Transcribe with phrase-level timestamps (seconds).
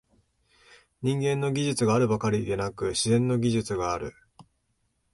[1.03, 4.15] 人間の技術があるばかりでなく、「自然の技術」がある。